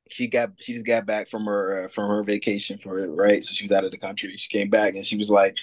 [0.08, 3.42] she got she just got back from her uh, from her vacation for it, right?
[3.42, 4.36] So she was out of the country.
[4.36, 5.56] She came back and she was like,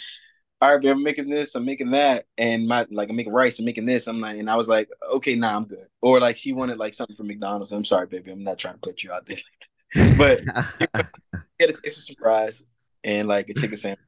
[0.63, 3.65] all right, I'm making this, I'm making that, and my like I'm making rice, I'm
[3.65, 4.08] making this.
[4.08, 5.88] I'm like, and I was like, okay, nah, I'm good.
[6.02, 7.73] Or like she wanted like something from McDonald's.
[7.73, 10.41] I'm sorry, baby, I'm not trying to put you out there, but
[11.60, 12.63] get a extra surprise
[13.04, 13.99] and like a chicken sandwich.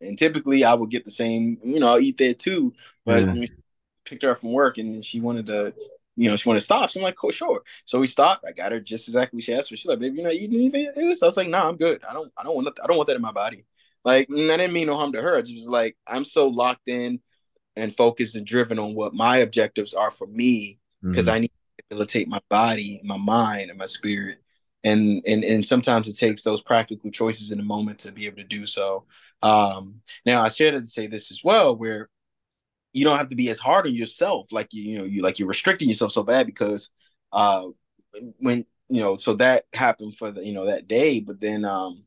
[0.00, 1.58] And typically, I would get the same.
[1.64, 2.74] You know, I'll eat that too.
[3.04, 3.46] But yeah.
[4.04, 5.74] picked her up from work, and she wanted to
[6.16, 6.90] you know, she wanted to stop.
[6.90, 7.62] So I'm like, cool, sure.
[7.86, 8.44] So we stopped.
[8.46, 9.76] I got her just exactly what she asked for.
[9.76, 10.92] She's like, baby, you're not eating anything?
[10.96, 12.04] I was like, nah, I'm good.
[12.08, 13.64] I don't, I don't want, I don't want that in my body.
[14.04, 15.38] Like, I didn't mean no harm to her.
[15.38, 17.20] It was like I'm so locked in
[17.76, 21.34] and focused and driven on what my objectives are for me because mm-hmm.
[21.34, 24.38] I need to rehabilitate my body, my mind, and my spirit.
[24.84, 28.36] And and and sometimes it takes those practical choices in the moment to be able
[28.36, 29.04] to do so.
[29.42, 32.10] Um, now I should to say this as well, where
[32.92, 35.38] you don't have to be as hard on yourself, like you you know you like
[35.38, 36.90] you're restricting yourself so bad because
[37.32, 37.64] uh
[38.38, 42.03] when you know so that happened for the you know that day, but then um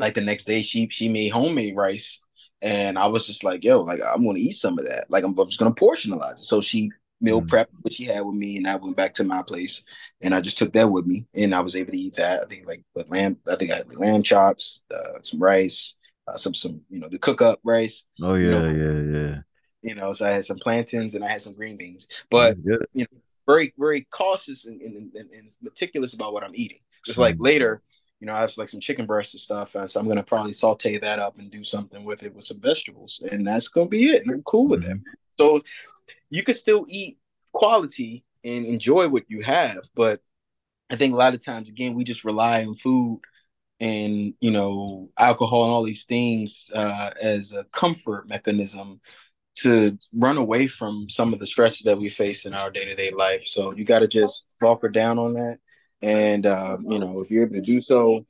[0.00, 2.20] like the next day, she she made homemade rice,
[2.62, 5.10] and I was just like, yo, like I'm gonna eat some of that.
[5.10, 6.38] Like I'm, I'm just gonna portionalize it.
[6.40, 7.48] So she meal mm.
[7.48, 9.84] prep, which he had with me, and I went back to my place,
[10.22, 12.42] and I just took that with me, and I was able to eat that.
[12.42, 15.96] I think like with lamb, I think I had like lamb chops, uh, some rice,
[16.26, 18.04] uh, some some you know the cook up rice.
[18.22, 19.38] Oh yeah, you know, yeah, yeah.
[19.82, 23.06] You know, so I had some plantains and I had some green beans, but you
[23.10, 26.78] know, very very cautious and, and, and, and, meticulous about what I'm eating.
[27.06, 27.44] Just like mm.
[27.44, 27.82] later,
[28.20, 30.98] you know, I have like some chicken breasts and stuff, so I'm gonna probably saute
[30.98, 34.22] that up and do something with it with some vegetables, and that's gonna be it.
[34.22, 34.98] And I'm cool with mm-hmm.
[34.98, 35.16] that.
[35.38, 35.60] So
[36.28, 37.18] you can still eat
[37.52, 40.20] quality and enjoy what you have, but
[40.90, 43.22] I think a lot of times again we just rely on food
[43.80, 49.00] and you know alcohol and all these things uh, as a comfort mechanism
[49.56, 53.46] to run away from some of the stresses that we face in our day-to-day life
[53.46, 55.58] so you got to just walk her down on that
[56.02, 58.24] and uh, you know if you're able to do so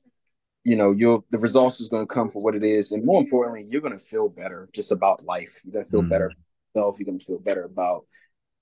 [0.65, 2.93] you know you'll the results is going to come for what it is.
[2.93, 5.61] And more importantly you're going to feel better just about life.
[5.65, 6.11] You're going to feel mm.
[6.11, 6.33] better
[6.75, 6.97] yourself.
[6.99, 8.05] You're going to feel better about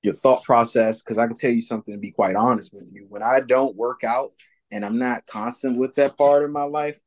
[0.02, 1.02] your thought process.
[1.02, 3.06] Because i can tell you something to be quite honest with you.
[3.08, 4.32] When i don't work out
[4.70, 7.00] and i'm not constant with that part of my life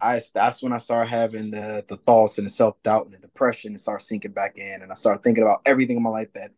[0.00, 3.18] I that's when I start having the the thoughts and the self doubt and the
[3.18, 6.32] depression and start sinking back in, and I start thinking about everything in my life
[6.34, 6.52] that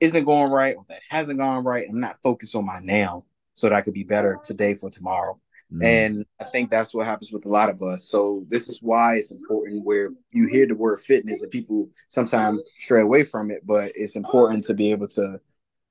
[0.00, 1.86] isn't going right or that hasn't gone right.
[1.88, 3.24] I'm not focused on my now,
[3.54, 5.38] so that I could be better today for tomorrow.
[5.72, 5.84] Mm.
[5.84, 8.08] And I think that's what happens with a lot of us.
[8.08, 12.62] So this is why it's important where you hear the word fitness and people sometimes
[12.66, 15.40] stray away from it, but it's important to be able to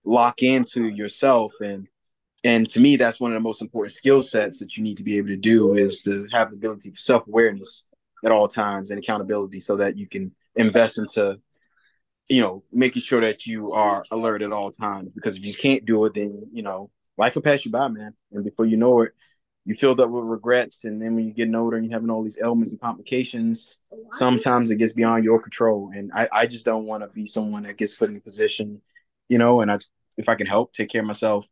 [0.03, 1.87] lock into yourself and
[2.43, 5.03] and to me that's one of the most important skill sets that you need to
[5.03, 7.83] be able to do is to have the ability for self-awareness
[8.25, 11.37] at all times and accountability so that you can invest into
[12.29, 15.85] you know making sure that you are alert at all times because if you can't
[15.85, 18.13] do it then you know life will pass you by man.
[18.31, 19.11] And before you know it
[19.63, 20.85] you filled up with regrets.
[20.85, 23.77] And then when you get older and you're having all these ailments and complications
[24.13, 25.91] sometimes it gets beyond your control.
[25.93, 28.81] And i, I just don't want to be someone that gets put in a position
[29.29, 29.77] you know and i
[30.17, 31.47] if i can help take care of myself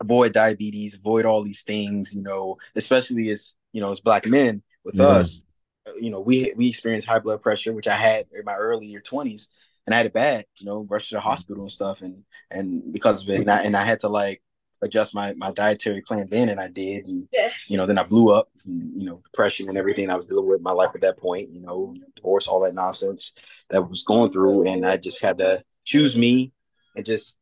[0.00, 4.62] avoid diabetes, avoid all these things, you know, especially as, you know, as black men
[4.84, 5.06] with yeah.
[5.06, 5.44] us,
[5.86, 9.00] uh, you know, we we experience high blood pressure, which I had in my earlier
[9.00, 9.48] 20s
[9.86, 12.02] and I had it bad, you know, rushed to the hospital and stuff.
[12.02, 14.42] And and because of it and I, and I had to like
[14.82, 17.50] adjust my my dietary plan then and I did and yeah.
[17.66, 20.48] you know then I blew up and, you know depression and everything I was dealing
[20.48, 23.32] with my life at that point you know divorce all that nonsense
[23.70, 26.52] that was going through and I just had to choose me
[26.96, 27.36] and just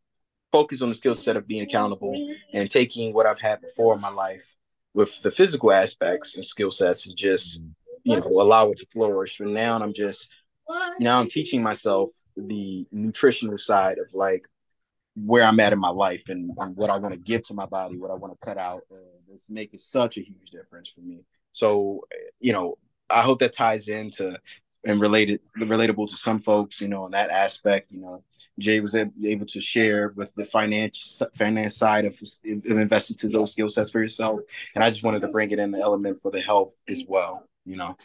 [0.53, 2.57] focus on the skill set of being accountable mm-hmm.
[2.57, 4.57] and taking what I've had before in my life
[4.95, 7.63] with the physical aspects and skill sets and just
[8.03, 9.41] you know allow it to flourish.
[9.41, 10.29] And now I'm just
[10.99, 14.47] now I'm teaching myself the nutritional side of like
[15.17, 17.67] where I'm at in my life and, and what I want to give to my
[17.67, 18.83] body, what I want to cut out.
[18.93, 18.97] Uh,
[19.33, 21.25] it's making such a huge difference for me.
[21.53, 22.07] So,
[22.41, 22.77] you know,
[23.09, 24.37] I hope that ties into
[24.85, 27.93] and related relatable to some folks, you know, in that aspect.
[27.93, 28.23] You know,
[28.59, 33.53] Jay was able to share with the finance finance side of, of investing to those
[33.53, 34.41] skill sets for yourself,
[34.75, 37.49] and I just wanted to bring it in the element for the health as well.
[37.65, 37.97] You know.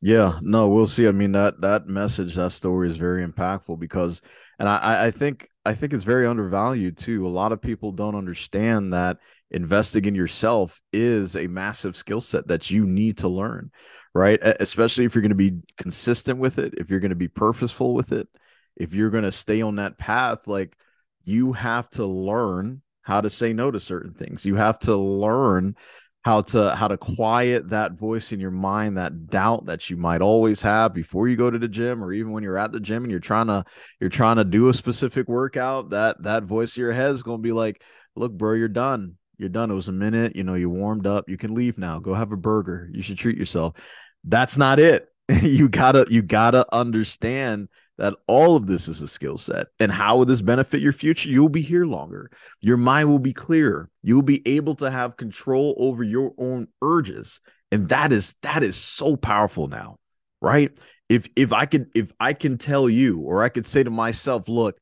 [0.00, 1.06] Yeah, no, we'll see.
[1.06, 4.22] I mean that that message, that story is very impactful because,
[4.58, 7.26] and I I think I think it's very undervalued too.
[7.26, 9.18] A lot of people don't understand that
[9.50, 13.70] investing in yourself is a massive skill set that you need to learn
[14.14, 14.38] right?
[14.42, 17.94] Especially if you're going to be consistent with it, if you're going to be purposeful
[17.94, 18.28] with it,
[18.76, 20.76] if you're going to stay on that path, like
[21.24, 24.44] you have to learn how to say no to certain things.
[24.44, 25.76] You have to learn
[26.22, 30.22] how to how to quiet that voice in your mind that doubt that you might
[30.22, 33.02] always have before you go to the gym or even when you're at the gym
[33.02, 33.64] and you're trying to
[34.00, 37.38] you're trying to do a specific workout that that voice in your head is going
[37.38, 37.82] to be like
[38.14, 39.16] look bro you're done.
[39.38, 39.72] You're done.
[39.72, 40.36] It was a minute.
[40.36, 41.28] You know you warmed up.
[41.28, 41.98] You can leave now.
[41.98, 42.88] Go have a burger.
[42.92, 43.74] You should treat yourself.
[44.22, 45.08] That's not it.
[45.42, 47.68] you gotta you gotta understand
[48.02, 51.28] that all of this is a skill set and how will this benefit your future?
[51.28, 52.32] You'll be here longer.
[52.60, 53.88] Your mind will be clearer.
[54.02, 58.76] You'll be able to have control over your own urges and that is that is
[58.76, 59.96] so powerful now
[60.40, 60.76] right?
[61.08, 64.48] If if i could if i can tell you or i could say to myself
[64.48, 64.80] look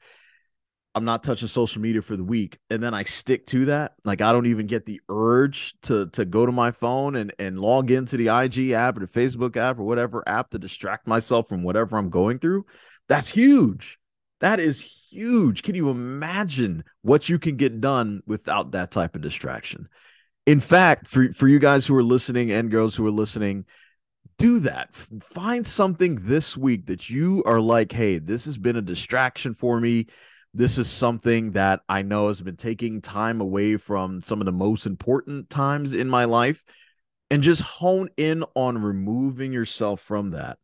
[0.94, 4.20] I'm not touching social media for the week and then I stick to that like
[4.20, 7.90] I don't even get the urge to to go to my phone and and log
[7.90, 11.62] into the IG app or the Facebook app or whatever app to distract myself from
[11.62, 12.64] whatever I'm going through
[13.10, 13.98] that's huge
[14.40, 19.20] that is huge can you imagine what you can get done without that type of
[19.20, 19.86] distraction
[20.46, 23.66] in fact for for you guys who are listening and girls who are listening
[24.38, 28.82] do that find something this week that you are like hey this has been a
[28.82, 30.06] distraction for me
[30.52, 34.52] this is something that I know has been taking time away from some of the
[34.52, 36.64] most important times in my life.
[37.30, 40.58] And just hone in on removing yourself from that.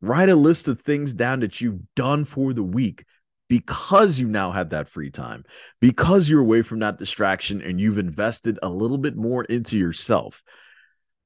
[0.00, 3.04] Write a list of things down that you've done for the week.
[3.48, 5.44] because you now have that free time,
[5.80, 10.42] because you're away from that distraction and you've invested a little bit more into yourself.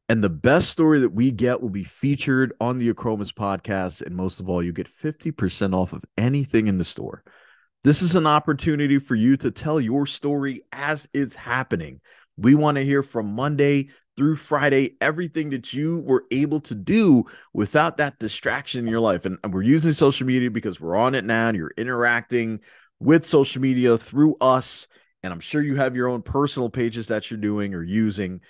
[0.08, 4.02] And the best story that we get will be featured on the Achromous podcast.
[4.02, 7.22] And most of all, you get 50% off of anything in the store.
[7.84, 12.00] This is an opportunity for you to tell your story as it's happening.
[12.36, 17.24] We want to hear from Monday through Friday everything that you were able to do
[17.52, 19.24] without that distraction in your life.
[19.24, 22.60] And, we're using social media because we're on it now and you're interacting
[23.00, 24.86] with social media through us.
[25.22, 28.40] And I'm sure you have your own personal pages that you're doing or using.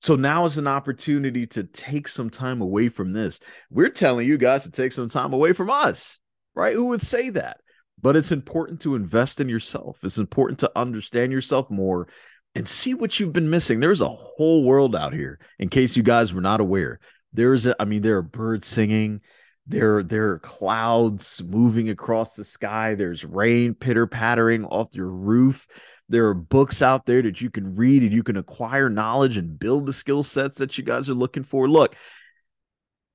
[0.00, 3.40] So now is an opportunity to take some time away from this.
[3.70, 6.18] We're telling you guys to take some time away from us,
[6.54, 6.74] right?
[6.74, 7.60] Who would say that?
[8.00, 9.98] But it's important to invest in yourself.
[10.02, 12.08] It's important to understand yourself more
[12.54, 13.80] and see what you've been missing.
[13.80, 17.00] There's a whole world out here, in case you guys were not aware.
[17.32, 19.20] There's, a, I mean, there are birds singing.
[19.66, 22.94] There, there are clouds moving across the sky.
[22.94, 25.66] There's rain pitter pattering off your roof.
[26.08, 29.58] There are books out there that you can read and you can acquire knowledge and
[29.58, 31.70] build the skill sets that you guys are looking for.
[31.70, 31.96] Look,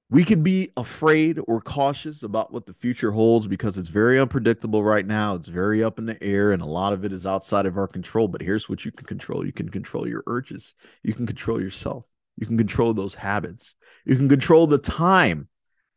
[0.10, 4.82] we could be afraid or cautious about what the future holds because it's very unpredictable
[4.82, 5.36] right now.
[5.36, 7.88] It's very up in the air, and a lot of it is outside of our
[7.88, 8.30] control.
[8.30, 12.06] But here's what you can control you can control your urges, you can control yourself,
[12.38, 15.50] you can control those habits, you can control the time.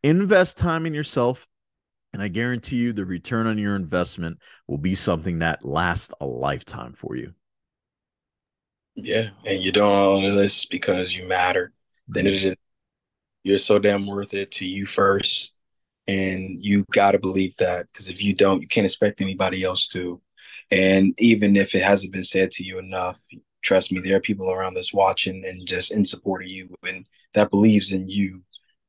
[0.02, 1.46] Invest time in yourself.
[2.12, 6.26] And I guarantee you the return on your investment will be something that lasts a
[6.26, 7.34] lifetime for you.
[8.96, 9.28] Yeah.
[9.46, 11.72] And doing all of this because you matter.
[12.08, 12.58] Then it
[13.42, 15.54] you're so damn worth it to you first.
[16.06, 19.86] And you got to believe that because if you don't, you can't expect anybody else
[19.88, 20.20] to.
[20.70, 23.18] And even if it hasn't been said to you enough,
[23.62, 27.06] trust me, there are people around us watching and just in support of you and
[27.34, 28.42] that believes in you.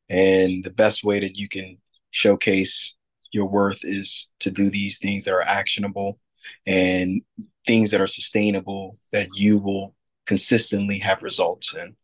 [0.10, 1.78] And the best way that you can
[2.12, 2.96] showcase
[3.32, 6.20] your worth is to do these things that are actionable
[6.66, 7.22] and
[7.66, 9.96] things that are sustainable that you will
[10.26, 11.96] consistently have results in.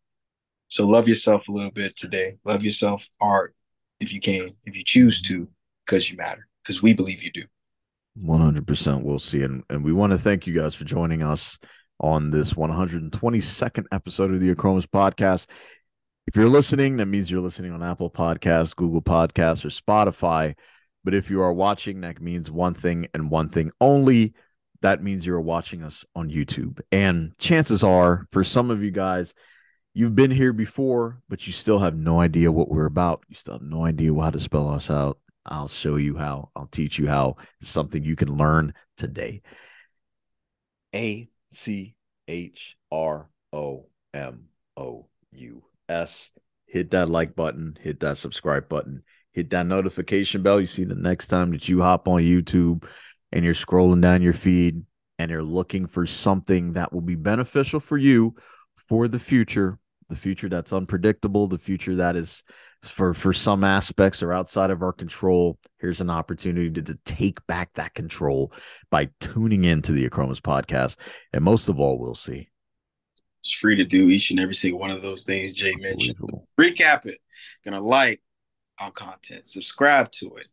[0.68, 2.34] So love yourself a little bit today.
[2.44, 3.54] Love yourself hard
[4.00, 5.48] if you can, if you choose to,
[5.84, 7.44] because you matter, because we believe you do.
[8.22, 9.42] 100% we'll see.
[9.42, 11.58] And, and we want to thank you guys for joining us
[12.00, 15.46] on this 122nd episode of the Achromous podcast.
[16.26, 20.54] If you're listening, that means you're listening on Apple Podcasts, Google Podcasts, or Spotify.
[21.02, 24.34] But if you are watching, that means one thing and one thing only.
[24.82, 26.80] That means you're watching us on YouTube.
[26.92, 29.32] And chances are, for some of you guys,
[29.98, 33.24] you've been here before, but you still have no idea what we're about.
[33.28, 35.18] You still have no idea how to spell us out.
[35.44, 36.50] I'll show you how.
[36.54, 37.34] I'll teach you how.
[37.60, 39.42] It's something you can learn today.
[40.94, 41.96] A C
[42.28, 44.44] H R O M
[44.76, 46.30] O U S.
[46.66, 50.60] Hit that like button, hit that subscribe button, hit that notification bell.
[50.60, 52.84] You see the next time that you hop on YouTube
[53.32, 54.84] and you're scrolling down your feed
[55.18, 58.36] and you're looking for something that will be beneficial for you
[58.76, 59.76] for the future
[60.08, 62.42] the future that's unpredictable, the future that is
[62.82, 65.58] for for some aspects are outside of our control.
[65.78, 68.52] Here's an opportunity to, to take back that control
[68.90, 70.96] by tuning into the Achromous podcast.
[71.32, 72.48] And most of all, we'll see.
[73.40, 76.16] It's free to do each and every single one of those things Jay mentioned.
[76.58, 77.18] Recap it.
[77.64, 78.20] Gonna like
[78.80, 80.46] our content, subscribe to it,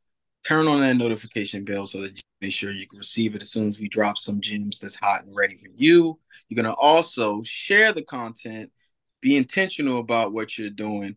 [0.47, 3.51] turn on that notification bell so that you make sure you can receive it as
[3.51, 6.19] soon as we drop some gems that's hot and ready for you.
[6.49, 8.71] You're gonna also share the content
[9.25, 11.15] be intentional about what you're doing.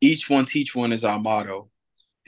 [0.00, 1.68] Each one teach one is our motto.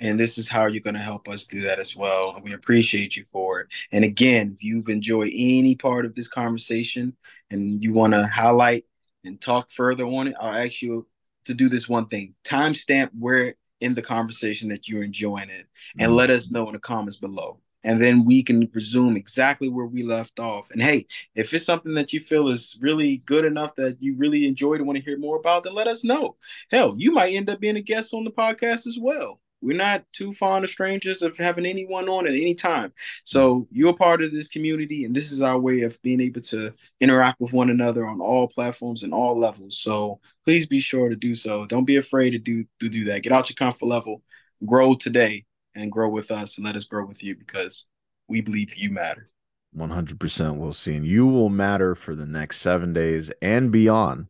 [0.01, 2.35] And this is how you're going to help us do that as well.
[2.35, 3.69] And we appreciate you for it.
[3.93, 7.17] And again, if you've enjoyed any part of this conversation
[7.49, 8.87] and you want to highlight
[9.25, 11.07] and talk further on it, I'll ask you
[11.45, 16.09] to do this one thing timestamp where in the conversation that you're enjoying it and
[16.09, 16.13] mm-hmm.
[16.13, 20.03] let us know in the comments below and then we can resume exactly where we
[20.03, 20.71] left off.
[20.71, 24.47] And hey, if it's something that you feel is really good enough that you really
[24.47, 26.37] enjoyed and want to hear more about, then let us know.
[26.71, 29.41] Hell, you might end up being a guest on the podcast as well.
[29.63, 32.93] We're not too fond of strangers of having anyone on at any time.
[33.25, 36.73] So you're part of this community, and this is our way of being able to
[37.01, 39.79] interact with one another on all platforms and all levels.
[39.79, 41.67] So please be sure to do so.
[41.67, 43.23] Don't be afraid to do to do that.
[43.23, 44.23] Get out your comfort level,
[44.65, 45.45] grow today,
[45.75, 47.87] and grow with us and let us grow with you because
[48.29, 49.31] we believe you matter.
[49.77, 50.95] 100% we'll see.
[50.95, 54.27] And you will matter for the next seven days and beyond.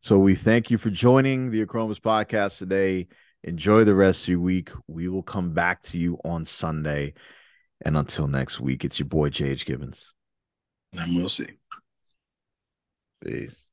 [0.00, 3.08] So we thank you for joining the Achromous podcast today.
[3.44, 4.70] Enjoy the rest of your week.
[4.86, 7.14] We will come back to you on Sunday.
[7.82, 9.64] And until next week, it's your boy, J.H.
[9.64, 10.12] Gibbons.
[10.98, 11.48] And we'll see.
[13.22, 13.69] Peace.